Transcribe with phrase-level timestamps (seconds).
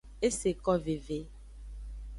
[0.27, 1.19] Eseko veve.